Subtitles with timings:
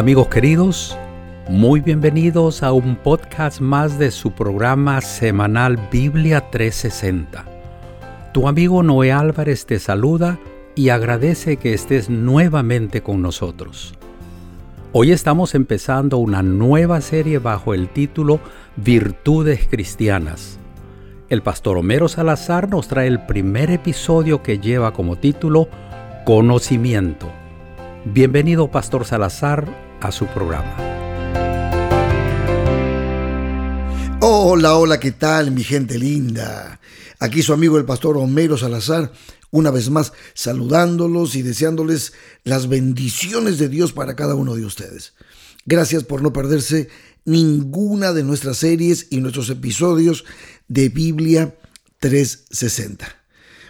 [0.00, 0.96] Amigos queridos,
[1.46, 7.44] muy bienvenidos a un podcast más de su programa semanal Biblia 360.
[8.32, 10.38] Tu amigo Noé Álvarez te saluda
[10.74, 13.92] y agradece que estés nuevamente con nosotros.
[14.92, 18.40] Hoy estamos empezando una nueva serie bajo el título
[18.76, 20.58] Virtudes Cristianas.
[21.28, 25.68] El pastor Homero Salazar nos trae el primer episodio que lleva como título
[26.24, 27.30] Conocimiento.
[28.06, 30.76] Bienvenido Pastor Salazar a su programa.
[34.20, 36.80] Hola, hola, ¿qué tal mi gente linda?
[37.18, 39.12] Aquí su amigo el pastor Homero Salazar
[39.50, 42.12] una vez más saludándolos y deseándoles
[42.44, 45.14] las bendiciones de Dios para cada uno de ustedes.
[45.66, 46.88] Gracias por no perderse
[47.24, 50.24] ninguna de nuestras series y nuestros episodios
[50.68, 51.56] de Biblia
[51.98, 53.06] 360.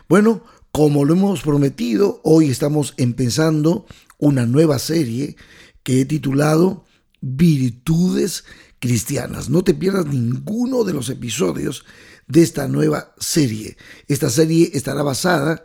[0.08, 3.86] Bueno, como lo hemos prometido, hoy estamos empezando
[4.18, 5.36] una nueva serie
[5.82, 6.84] que he titulado
[7.20, 8.44] Virtudes
[8.78, 9.50] Cristianas.
[9.50, 11.84] No te pierdas ninguno de los episodios
[12.26, 13.76] de esta nueva serie.
[14.08, 15.62] Esta serie estará basada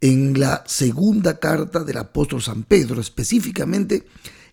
[0.00, 4.06] en la segunda carta del apóstol San Pedro, específicamente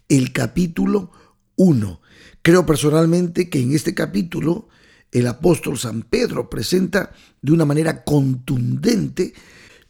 [0.09, 1.12] el capítulo
[1.56, 2.02] 1.
[2.42, 4.68] Creo personalmente que en este capítulo
[5.12, 9.34] el apóstol San Pedro presenta de una manera contundente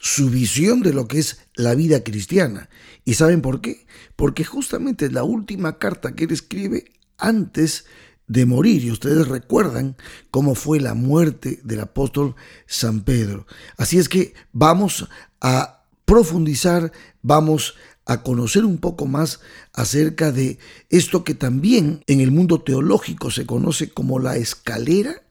[0.02, 2.70] su visión de lo que es la vida cristiana.
[3.06, 3.86] ¿Y saben por qué?
[4.16, 6.86] Porque justamente es la última carta que él escribe
[7.20, 7.86] antes
[8.28, 8.84] de morir.
[8.84, 9.96] Y ustedes recuerdan
[10.32, 12.36] cómo fue la muerte del apóstol
[12.66, 13.46] San Pedro.
[13.78, 15.08] Así es que vamos
[15.40, 16.92] a profundizar,
[17.22, 19.40] vamos a conocer un poco más
[19.72, 20.58] acerca de
[20.90, 25.22] esto que también en el mundo teológico se conoce como la escalera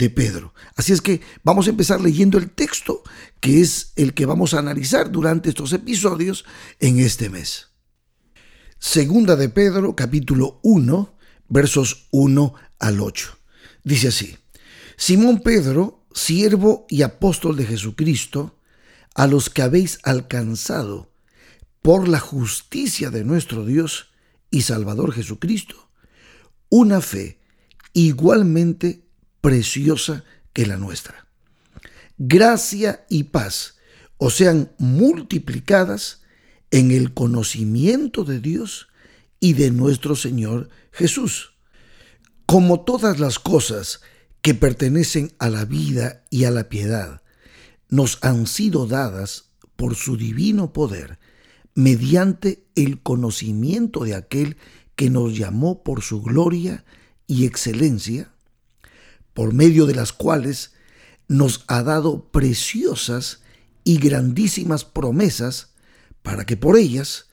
[0.00, 0.54] de Pedro.
[0.76, 3.02] Así es que vamos a empezar leyendo el texto
[3.38, 6.46] que es el que vamos a analizar durante estos episodios
[6.80, 7.68] en este mes.
[8.78, 11.14] Segunda de Pedro, capítulo 1,
[11.48, 13.38] versos 1 al 8.
[13.84, 14.38] Dice así,
[14.96, 18.58] Simón Pedro, siervo y apóstol de Jesucristo,
[19.14, 21.12] a los que habéis alcanzado
[21.82, 24.12] por la justicia de nuestro Dios
[24.50, 25.90] y Salvador Jesucristo,
[26.70, 27.38] una fe
[27.92, 29.09] igualmente
[29.40, 31.26] preciosa que la nuestra.
[32.18, 33.78] Gracia y paz
[34.18, 36.20] os sean multiplicadas
[36.70, 38.88] en el conocimiento de Dios
[39.40, 41.54] y de nuestro Señor Jesús.
[42.46, 44.00] Como todas las cosas
[44.42, 47.22] que pertenecen a la vida y a la piedad,
[47.88, 51.18] nos han sido dadas por su divino poder,
[51.74, 54.56] mediante el conocimiento de aquel
[54.96, 56.84] que nos llamó por su gloria
[57.26, 58.34] y excelencia,
[59.34, 60.72] por medio de las cuales
[61.28, 63.40] nos ha dado preciosas
[63.84, 65.70] y grandísimas promesas
[66.22, 67.26] para que por ellas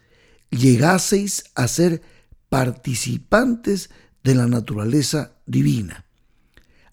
[0.50, 2.02] llegaseis a ser
[2.50, 3.90] participantes
[4.24, 6.06] de la naturaleza divina,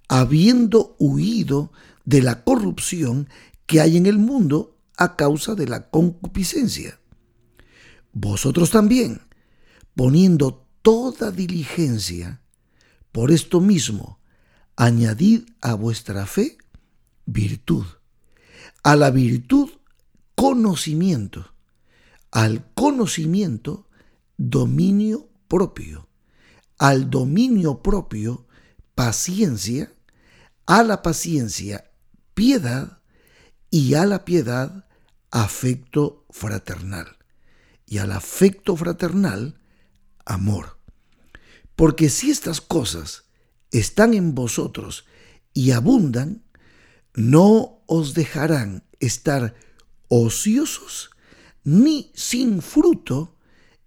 [0.09, 1.73] habiendo huido
[2.05, 3.29] de la corrupción
[3.67, 7.01] que hay en el mundo a causa de la concupiscencia.
[8.13, 9.23] Vosotros también,
[9.95, 12.41] poniendo toda diligencia,
[13.11, 14.21] por esto mismo,
[14.77, 16.59] añadid a vuestra fe
[17.27, 17.85] virtud,
[18.83, 19.71] a la virtud
[20.35, 21.55] conocimiento,
[22.31, 23.89] al conocimiento
[24.37, 26.09] dominio propio,
[26.79, 28.47] al dominio propio
[28.95, 29.93] paciencia,
[30.67, 31.91] a la paciencia
[32.35, 32.99] piedad
[33.71, 34.87] y a la piedad
[35.31, 37.17] afecto fraternal
[37.87, 39.61] y al afecto fraternal
[40.25, 40.79] amor.
[41.77, 43.24] Porque si estas cosas
[43.79, 45.05] están en vosotros
[45.53, 46.45] y abundan,
[47.15, 49.55] no os dejarán estar
[50.09, 51.11] ociosos
[51.65, 53.37] ni sin fruto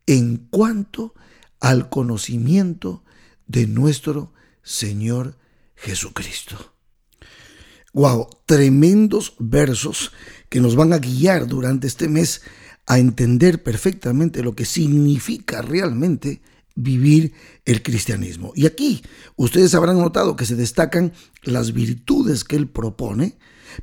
[0.06, 1.14] en cuanto
[1.59, 3.03] al conocimiento
[3.46, 5.38] de nuestro Señor
[5.76, 6.74] Jesucristo.
[7.94, 10.12] Wow, tremendos versos
[10.50, 12.41] que nos van a guiar durante este mes
[12.85, 16.41] a entender perfectamente lo que significa realmente
[16.78, 17.34] vivir
[17.66, 18.53] el cristianismo.
[18.56, 19.02] Y aquí
[19.35, 21.12] ustedes habrán notado que se destacan
[21.44, 23.38] las virtudes que él propone,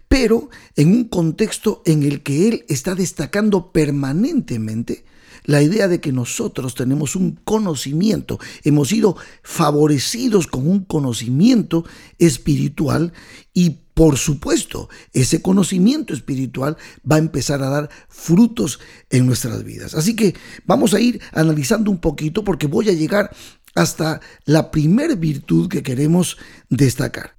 [0.09, 5.05] pero en un contexto en el que Él está destacando permanentemente
[5.45, 11.85] la idea de que nosotros tenemos un conocimiento, hemos sido favorecidos con un conocimiento
[12.19, 13.13] espiritual
[13.53, 16.77] y por supuesto, ese conocimiento espiritual
[17.09, 19.95] va a empezar a dar frutos en nuestras vidas.
[19.95, 20.35] Así que
[20.67, 23.31] vamos a ir analizando un poquito porque voy a llegar
[23.77, 26.39] hasta la primer virtud que queremos
[26.69, 27.37] destacar.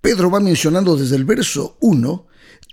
[0.00, 2.26] Pedro va mencionando desde el verso 1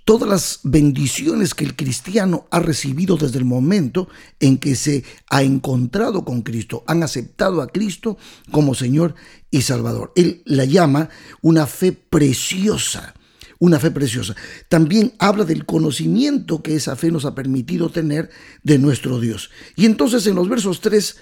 [0.08, 4.08] todas las bendiciones que el cristiano ha recibido desde el momento
[4.40, 8.16] en que se ha encontrado con Cristo, han aceptado a Cristo
[8.50, 9.14] como Señor
[9.50, 10.14] y Salvador.
[10.16, 11.10] Él la llama
[11.42, 13.12] una fe preciosa,
[13.58, 14.34] una fe preciosa.
[14.70, 18.30] También habla del conocimiento que esa fe nos ha permitido tener
[18.62, 19.50] de nuestro Dios.
[19.76, 21.18] Y entonces en los versos 3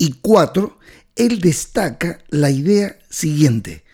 [0.00, 0.80] y 4,
[1.14, 3.85] él destaca la idea siguiente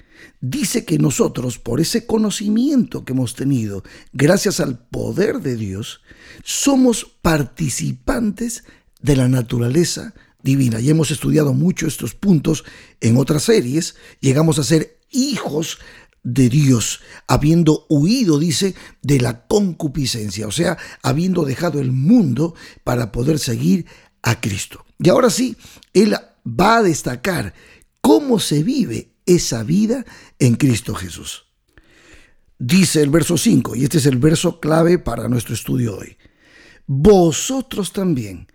[0.42, 6.02] dice que nosotros, por ese conocimiento que hemos tenido, gracias al poder de Dios,
[6.44, 8.64] somos participantes
[9.00, 10.80] de la naturaleza divina.
[10.80, 12.64] Y hemos estudiado mucho estos puntos
[13.00, 13.94] en otras series.
[14.20, 15.78] Llegamos a ser hijos
[16.24, 22.54] de Dios, habiendo huido, dice, de la concupiscencia, o sea, habiendo dejado el mundo
[22.84, 23.86] para poder seguir
[24.22, 24.84] a Cristo.
[24.98, 25.56] Y ahora sí,
[25.92, 26.14] Él
[26.46, 27.54] va a destacar
[28.00, 30.04] cómo se vive esa vida
[30.38, 31.46] en Cristo Jesús.
[32.58, 36.16] Dice el verso 5, y este es el verso clave para nuestro estudio hoy.
[36.86, 38.46] Vosotros también,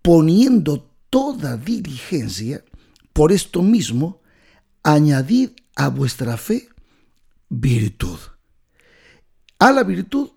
[0.00, 2.64] poniendo toda diligencia,
[3.12, 4.22] por esto mismo,
[4.82, 6.68] añadid a vuestra fe
[7.48, 8.18] virtud.
[9.58, 10.30] A la virtud,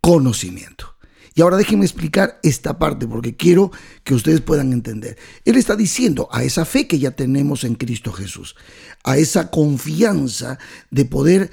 [0.00, 0.95] conocimiento.
[1.36, 3.70] Y ahora déjenme explicar esta parte porque quiero
[4.04, 5.18] que ustedes puedan entender.
[5.44, 8.56] Él está diciendo a esa fe que ya tenemos en Cristo Jesús,
[9.04, 10.58] a esa confianza
[10.90, 11.50] de poder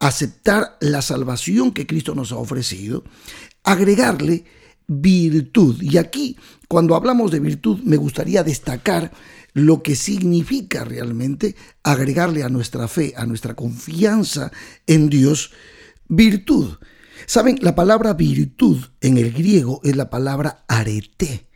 [0.00, 3.04] aceptar la salvación que Cristo nos ha ofrecido,
[3.62, 4.46] agregarle
[4.88, 5.80] virtud.
[5.80, 9.12] Y aquí, cuando hablamos de virtud, me gustaría destacar
[9.52, 14.50] lo que significa realmente agregarle a nuestra fe, a nuestra confianza
[14.88, 15.52] en Dios,
[16.08, 16.78] virtud.
[17.26, 21.46] Saben, la palabra virtud en el griego es la palabra arete,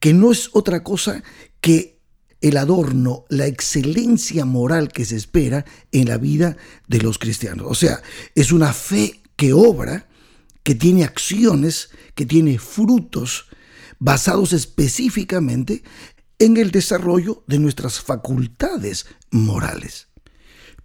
[0.00, 1.22] que no es otra cosa
[1.60, 1.94] que
[2.40, 6.56] el adorno, la excelencia moral que se espera en la vida
[6.86, 7.66] de los cristianos.
[7.70, 8.02] O sea,
[8.34, 10.08] es una fe que obra,
[10.62, 13.46] que tiene acciones, que tiene frutos
[13.98, 15.82] basados específicamente
[16.38, 20.08] en el desarrollo de nuestras facultades morales.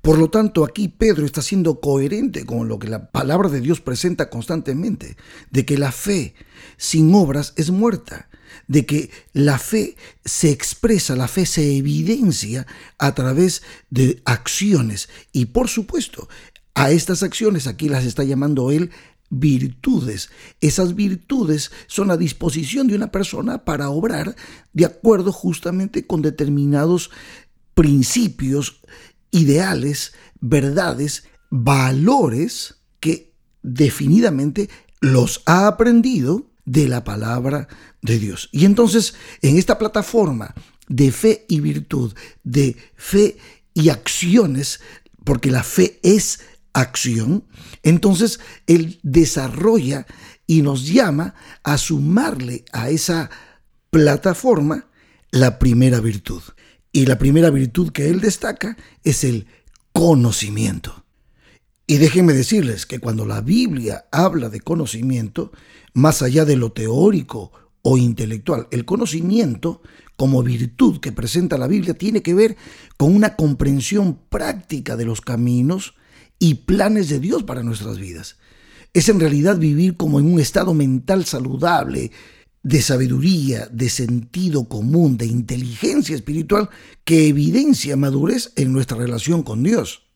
[0.02, 3.82] Por lo tanto, aquí Pedro está siendo coherente con lo que la palabra de Dios
[3.82, 5.18] presenta constantemente,
[5.52, 6.36] de que la fe
[6.78, 8.30] sin obras es muerta,
[8.68, 12.66] de que la fe se expresa, la fe se evidencia
[12.98, 15.10] a través de acciones.
[15.34, 16.30] Y por supuesto,
[16.76, 18.92] a estas acciones aquí las está llamando él
[19.30, 20.30] virtudes.
[20.62, 24.36] Esas virtudes son a disposición de una persona para obrar
[24.74, 27.12] de acuerdo justamente con determinados
[27.76, 28.82] principios
[29.32, 34.70] ideales, verdades, valores que definidamente
[35.02, 37.68] los ha aprendido de la palabra
[38.02, 38.50] de Dios.
[38.52, 40.54] Y entonces, en esta plataforma
[40.88, 43.38] de fe y virtud, de fe
[43.74, 44.80] y acciones,
[45.24, 46.42] porque la fe es
[46.74, 47.46] acción,
[47.84, 50.06] entonces Él desarrolla
[50.48, 53.30] y nos llama a sumarle a esa
[53.90, 54.88] plataforma
[55.32, 56.42] la primera virtud.
[56.92, 59.48] Y la primera virtud que él destaca es el
[59.94, 61.06] conocimiento.
[61.86, 65.52] Y déjenme decirles que cuando la Biblia habla de conocimiento,
[65.94, 67.52] más allá de lo teórico
[67.82, 69.82] o intelectual, el conocimiento
[70.16, 72.58] como virtud que presenta la Biblia tiene que ver
[72.98, 75.96] con una comprensión práctica de los caminos
[76.38, 78.38] y planes de Dios para nuestras vidas.
[78.94, 82.12] Es en realidad vivir como en un estado mental saludable,
[82.64, 86.70] de sabiduría, de sentido común, de inteligencia espiritual
[87.06, 90.10] que evidencia madurez en nuestra relación con Dios.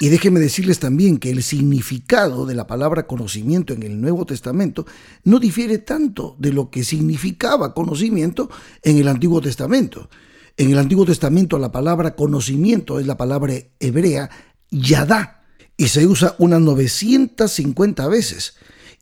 [0.00, 4.86] Y déjenme decirles también que el significado de la palabra conocimiento en el Nuevo Testamento
[5.24, 8.50] no difiere tanto de lo que significaba conocimiento
[8.82, 10.08] en el Antiguo Testamento.
[10.56, 14.30] En el Antiguo Testamento la palabra conocimiento es la palabra hebrea
[14.70, 15.42] yadá
[15.76, 18.54] y se usa unas 950 veces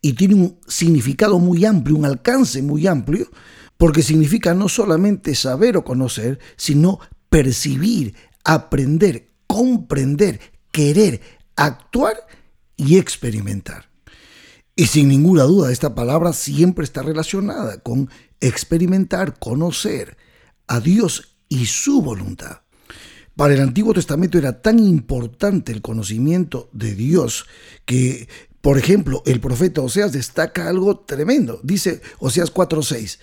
[0.05, 3.27] y tiene un significado muy amplio, un alcance muy amplio,
[3.79, 11.23] porque significa no solamente saber o conocer, sino percibir, aprender, comprender, querer,
[11.57, 12.19] actuar
[12.77, 13.89] y experimentar.
[14.77, 20.19] Y sin ninguna duda, esta palabra siempre está relacionada con experimentar, conocer
[20.67, 22.61] a Dios y su voluntad.
[23.37, 27.47] Para el Antiguo Testamento era tan importante el conocimiento de Dios
[27.87, 28.29] que
[28.65, 31.61] por ejemplo, el profeta Oseas destaca algo tremendo.
[31.63, 33.19] Dice Oseas 4:6,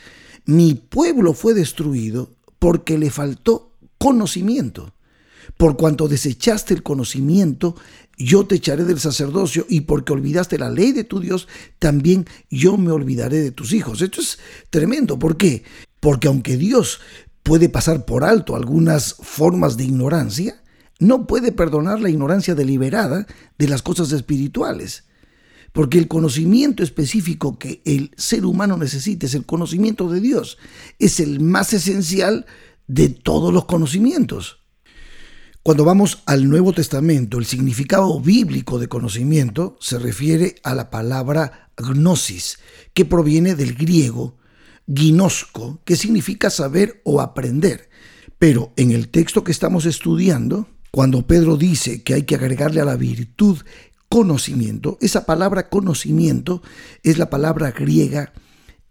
[0.45, 2.29] mi pueblo fue destruido
[2.59, 4.93] porque le faltó conocimiento.
[5.57, 7.75] Por cuanto desechaste el conocimiento,
[8.19, 11.47] yo te echaré del sacerdocio y porque olvidaste la ley de tu Dios,
[11.79, 14.03] también yo me olvidaré de tus hijos.
[14.03, 14.37] Esto es
[14.69, 15.17] tremendo.
[15.17, 15.63] ¿Por qué?
[15.99, 16.99] Porque aunque Dios
[17.41, 20.61] puede pasar por alto algunas formas de ignorancia,
[20.99, 23.25] no puede perdonar la ignorancia deliberada
[23.57, 25.05] de las cosas espirituales.
[25.71, 30.57] Porque el conocimiento específico que el ser humano necesita es el conocimiento de Dios.
[30.99, 32.45] Es el más esencial
[32.87, 34.59] de todos los conocimientos.
[35.63, 41.69] Cuando vamos al Nuevo Testamento, el significado bíblico de conocimiento se refiere a la palabra
[41.77, 42.57] gnosis,
[42.93, 44.37] que proviene del griego
[44.93, 47.89] ginosco, que significa saber o aprender.
[48.39, 52.85] Pero en el texto que estamos estudiando, cuando Pedro dice que hay que agregarle a
[52.85, 53.59] la virtud
[54.11, 56.61] conocimiento, esa palabra conocimiento
[57.01, 58.33] es la palabra griega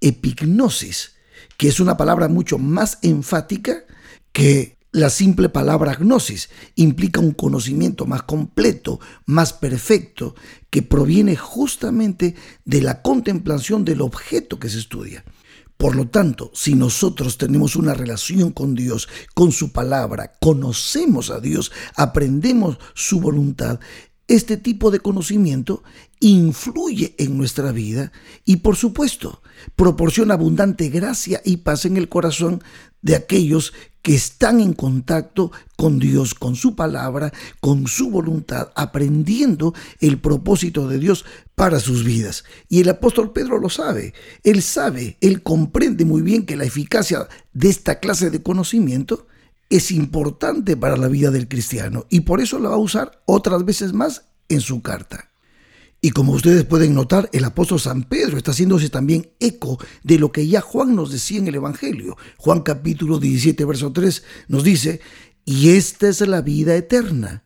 [0.00, 1.12] epignosis,
[1.58, 3.84] que es una palabra mucho más enfática
[4.32, 6.48] que la simple palabra gnosis.
[6.74, 10.34] Implica un conocimiento más completo, más perfecto,
[10.70, 12.34] que proviene justamente
[12.64, 15.22] de la contemplación del objeto que se estudia.
[15.76, 21.40] Por lo tanto, si nosotros tenemos una relación con Dios, con su palabra, conocemos a
[21.40, 23.80] Dios, aprendemos su voluntad,
[24.30, 25.82] este tipo de conocimiento
[26.20, 28.12] influye en nuestra vida
[28.44, 29.42] y por supuesto
[29.74, 32.62] proporciona abundante gracia y paz en el corazón
[33.02, 33.72] de aquellos
[34.02, 40.86] que están en contacto con Dios, con su palabra, con su voluntad, aprendiendo el propósito
[40.86, 41.24] de Dios
[41.56, 42.44] para sus vidas.
[42.68, 47.26] Y el apóstol Pedro lo sabe, él sabe, él comprende muy bien que la eficacia
[47.52, 49.26] de esta clase de conocimiento
[49.70, 53.64] es importante para la vida del cristiano y por eso la va a usar otras
[53.64, 55.30] veces más en su carta.
[56.02, 60.32] Y como ustedes pueden notar, el apóstol San Pedro está haciéndose también eco de lo
[60.32, 62.16] que ya Juan nos decía en el Evangelio.
[62.38, 65.00] Juan capítulo 17, verso 3 nos dice,
[65.44, 67.44] y esta es la vida eterna,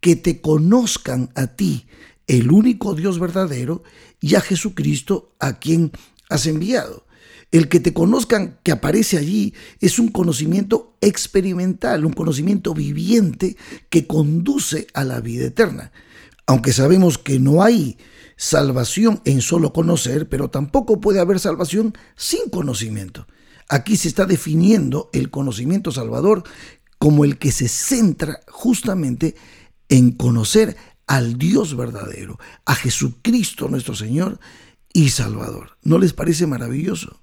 [0.00, 1.86] que te conozcan a ti,
[2.26, 3.82] el único Dios verdadero,
[4.20, 5.90] y a Jesucristo a quien
[6.28, 7.06] has enviado.
[7.50, 13.56] El que te conozcan que aparece allí es un conocimiento experimental, un conocimiento viviente
[13.90, 15.92] que conduce a la vida eterna.
[16.46, 17.96] Aunque sabemos que no hay
[18.36, 23.26] salvación en solo conocer, pero tampoco puede haber salvación sin conocimiento.
[23.68, 26.44] Aquí se está definiendo el conocimiento salvador
[26.98, 29.36] como el que se centra justamente
[29.88, 34.40] en conocer al Dios verdadero, a Jesucristo nuestro Señor
[34.92, 35.76] y Salvador.
[35.82, 37.20] ¿No les parece maravilloso?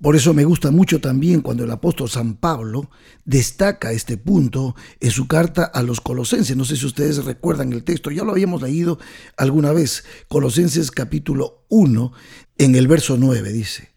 [0.00, 2.90] Por eso me gusta mucho también cuando el apóstol San Pablo
[3.26, 6.56] destaca este punto en su carta a los colosenses.
[6.56, 8.98] No sé si ustedes recuerdan el texto, ya lo habíamos leído
[9.36, 10.04] alguna vez.
[10.28, 12.12] Colosenses capítulo 1,
[12.56, 13.90] en el verso 9 dice,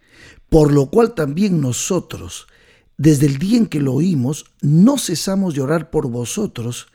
[0.50, 2.48] por lo cual también nosotros,
[2.98, 6.88] desde el día en que lo oímos, no cesamos de orar por vosotros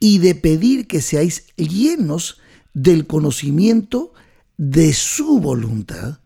[0.00, 2.40] y de pedir que seáis llenos
[2.72, 4.14] del conocimiento
[4.56, 6.20] de su voluntad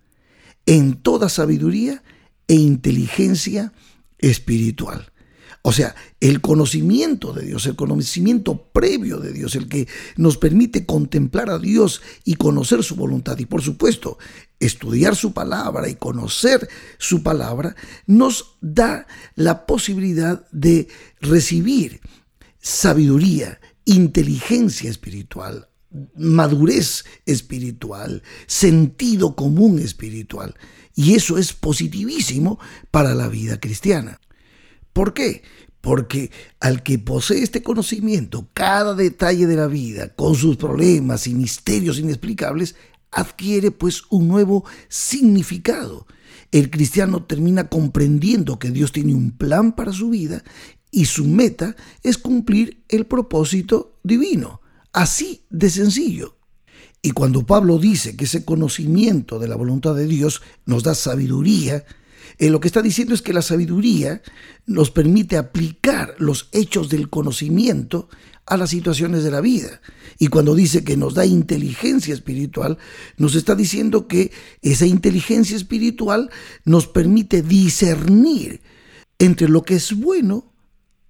[0.73, 2.03] en toda sabiduría
[2.49, 3.75] e inteligencia
[4.19, 5.13] espiritual.
[5.61, 9.87] O sea, el conocimiento de Dios, el conocimiento previo de Dios, el que
[10.17, 13.39] nos permite contemplar a Dios y conocer su voluntad.
[13.39, 14.17] Y por supuesto,
[14.61, 17.77] estudiar su palabra y conocer su palabra
[18.07, 20.89] nos da la posibilidad de
[21.21, 22.01] recibir
[22.61, 25.69] sabiduría, inteligencia espiritual,
[26.17, 30.55] madurez espiritual, sentido común espiritual.
[30.95, 32.59] Y eso es positivísimo
[32.91, 34.21] para la vida cristiana.
[34.93, 35.43] ¿Por qué?
[35.81, 36.31] Porque
[36.61, 41.99] al que posee este conocimiento, cada detalle de la vida, con sus problemas y misterios
[41.99, 42.77] inexplicables,
[43.11, 46.07] adquiere pues un nuevo significado.
[46.51, 50.45] El cristiano termina comprendiendo que Dios tiene un plan para su vida
[50.91, 54.62] y su meta es cumplir el propósito divino.
[54.93, 56.37] Así de sencillo.
[57.01, 61.85] Y cuando Pablo dice que ese conocimiento de la voluntad de Dios nos da sabiduría,
[62.39, 64.23] eh, lo que está diciendo es que la sabiduría
[64.67, 68.09] nos permite aplicar los hechos del conocimiento
[68.47, 69.81] a las situaciones de la vida.
[70.19, 72.79] Y cuando dice que nos da inteligencia espiritual,
[73.17, 74.31] nos está diciendo que
[74.61, 76.31] esa inteligencia espiritual
[76.65, 78.63] nos permite discernir
[79.19, 80.52] entre lo que es bueno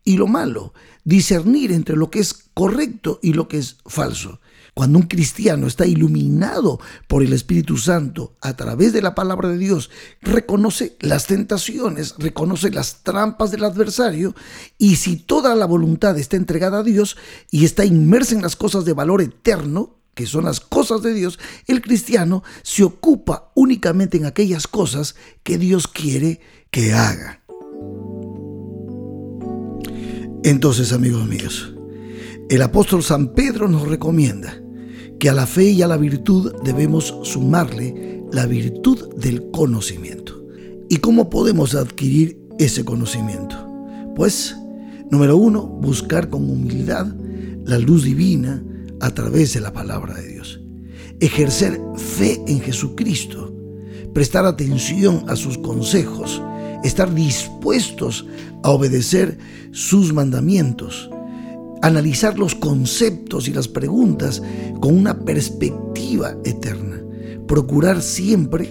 [0.04, 4.40] y lo malo, discernir entre lo que es correcto y lo que es falso.
[4.74, 9.58] Cuando un cristiano está iluminado por el Espíritu Santo a través de la palabra de
[9.58, 9.90] Dios,
[10.22, 14.34] reconoce las tentaciones, reconoce las trampas del adversario
[14.78, 17.18] y si toda la voluntad está entregada a Dios
[17.50, 21.38] y está inmersa en las cosas de valor eterno, que son las cosas de Dios,
[21.66, 26.40] el cristiano se ocupa únicamente en aquellas cosas que Dios quiere
[26.70, 27.41] que haga.
[30.44, 31.72] Entonces, amigos míos,
[32.50, 34.60] el apóstol San Pedro nos recomienda
[35.20, 40.44] que a la fe y a la virtud debemos sumarle la virtud del conocimiento.
[40.88, 43.56] ¿Y cómo podemos adquirir ese conocimiento?
[44.16, 44.56] Pues,
[45.12, 47.06] número uno, buscar con humildad
[47.64, 48.64] la luz divina
[49.00, 50.60] a través de la palabra de Dios.
[51.20, 53.54] ejercer fe en Jesucristo,
[54.12, 56.42] prestar atención a sus consejos,
[56.82, 58.26] estar dispuestos
[58.62, 59.38] a obedecer
[59.70, 61.10] sus mandamientos,
[61.82, 64.42] analizar los conceptos y las preguntas
[64.80, 67.02] con una perspectiva eterna,
[67.46, 68.68] procurar siempre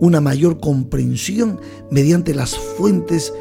[0.00, 1.60] una mayor comprensión
[1.90, 3.32] mediante las fuentes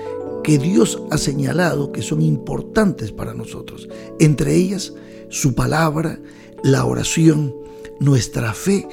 [0.43, 3.88] que Dios ha señalado que son importantes para nosotros,
[4.19, 4.93] entre ellas
[5.29, 6.19] su palabra,
[6.63, 7.55] la oración,
[8.00, 8.88] nuestra fe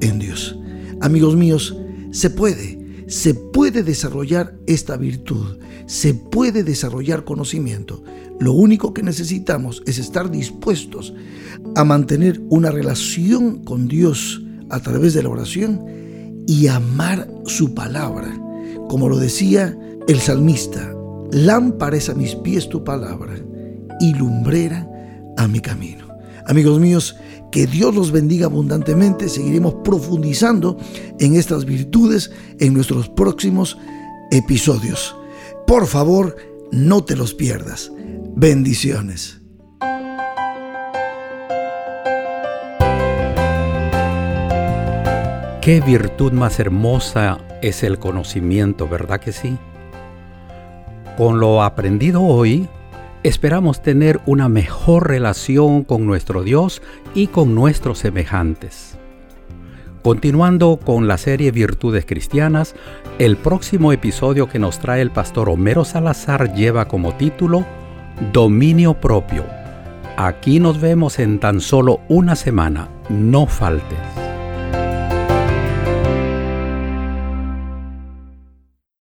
[0.00, 0.56] en Dios.
[1.00, 1.76] Amigos míos,
[2.10, 2.79] se puede,
[3.10, 8.04] se puede desarrollar esta virtud, se puede desarrollar conocimiento.
[8.38, 11.12] Lo único que necesitamos es estar dispuestos
[11.74, 14.40] a mantener una relación con Dios
[14.70, 15.84] a través de la oración
[16.46, 18.32] y amar su palabra.
[18.88, 19.76] Como lo decía
[20.06, 20.94] el salmista,
[21.32, 23.34] lámpara es a mis pies tu palabra
[23.98, 24.88] y lumbrera
[25.36, 26.06] a mi camino.
[26.46, 27.16] Amigos míos,
[27.50, 29.28] que Dios los bendiga abundantemente.
[29.28, 30.76] Seguiremos profundizando
[31.18, 33.76] en estas virtudes en nuestros próximos
[34.30, 35.16] episodios.
[35.66, 36.36] Por favor,
[36.72, 37.92] no te los pierdas.
[38.36, 39.40] Bendiciones.
[45.60, 49.58] Qué virtud más hermosa es el conocimiento, ¿verdad que sí?
[51.18, 52.66] Con lo aprendido hoy,
[53.22, 56.82] esperamos tener una mejor relación con nuestro Dios
[57.14, 58.96] y con nuestros semejantes.
[60.02, 62.74] Continuando con la serie Virtudes Cristianas,
[63.18, 67.66] el próximo episodio que nos trae el pastor Homero Salazar lleva como título
[68.32, 69.44] Dominio propio.
[70.16, 72.88] Aquí nos vemos en tan solo una semana.
[73.10, 74.29] No faltes.